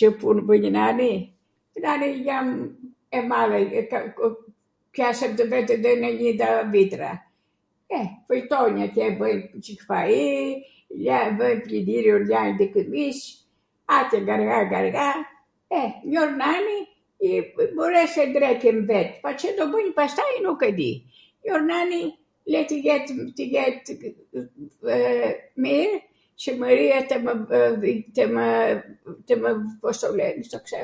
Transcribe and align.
Cw 0.00 0.10
punw 0.18 0.40
bwnj 0.48 0.66
nani? 0.76 1.08
nani 1.84 2.08
jam 2.26 2.48
e 3.20 3.22
madhe... 3.30 3.80
kam, 3.92 4.04
pjasem 4.98 5.32
tw 5.40 5.44
vete 5.54 5.74
eneninda 5.92 6.48
vitra. 6.74 7.10
E, 7.98 8.00
kwjtonj 8.30 8.76
atjw, 8.86 9.02
bwj 9.20 9.36
njwCik 9.58 9.80
fai, 9.88 10.20
ja 11.08 11.16
e 11.28 11.34
vw 11.40 11.56
plindirio 11.64 12.16
ljaj 12.26 12.48
njw 12.54 12.66
kwmish, 12.72 13.24
atw 13.98 14.14
ngargha 14.24 14.58
ngargha, 14.68 15.08
e, 15.80 15.84
njor 16.10 16.30
nani 16.42 16.76
mpores 17.74 18.12
e 18.22 18.28
ndreqem 18.30 18.78
vet, 18.92 19.10
po 19.22 19.28
Cw 19.40 19.48
do 19.58 19.64
bwj 19.72 19.88
pastaj 19.98 20.34
nuk 20.44 20.60
e 20.68 20.74
di, 20.78 20.92
njor 21.46 21.62
nani 21.70 22.02
le 22.52 22.60
tw 22.68 22.76
jet, 22.86 23.06
tw 23.36 23.42
jet 23.54 23.84
mir 25.64 25.90
Shwmwria 26.42 26.98
tw 27.10 27.16
mw, 27.24 27.32
tw 29.26 29.34
mw 29.42 29.54
[πώς 29.80 29.96
το 30.00 30.08
λένε, 30.16 30.40
το 30.50 30.60
ξέχασα....] 30.60 30.76